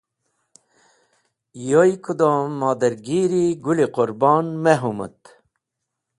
Yoy 1.69 1.91
kudom 2.03 2.47
modargir-e 2.59 3.43
Gũl-e 3.63 3.87
Qũrbon 3.95 4.45
me 4.63 4.73
hũmũt. 4.81 5.19